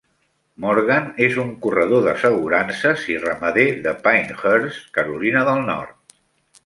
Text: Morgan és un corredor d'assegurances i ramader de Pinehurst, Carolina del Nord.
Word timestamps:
Morgan 0.63 1.09
és 1.25 1.35
un 1.43 1.51
corredor 1.65 2.01
d'assegurances 2.07 3.05
i 3.17 3.19
ramader 3.25 3.67
de 3.87 3.95
Pinehurst, 4.09 4.89
Carolina 4.99 5.45
del 5.51 5.63
Nord. 5.73 6.19